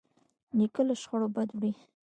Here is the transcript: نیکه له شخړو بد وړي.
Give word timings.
نیکه 0.57 0.81
له 0.87 0.95
شخړو 1.01 1.27
بد 1.35 1.49
وړي. 1.53 1.71